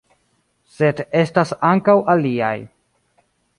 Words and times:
Sed 0.77 1.01
estas 1.19 1.53
ankaŭ 1.73 1.97
aliaj. 2.17 2.57